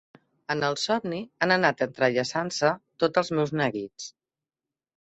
En 0.53 0.63
el 0.69 0.77
somni 0.83 1.19
han 1.47 1.53
anat 1.57 1.85
entrellaçant-se 1.87 2.73
tots 3.05 3.25
els 3.25 3.35
meus 3.39 3.57
neguits. 3.63 4.11